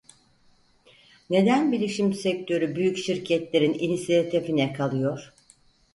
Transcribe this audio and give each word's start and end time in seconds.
Neden 1.29 1.71
bilişim 1.71 2.13
sektörü 2.13 2.75
büyük 2.75 2.97
şirketlerin 2.97 3.73
inisiyatifine 3.79 4.73
kalıyor? 4.73 5.33